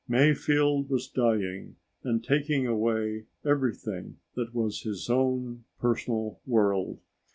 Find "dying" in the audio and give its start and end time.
1.07-1.75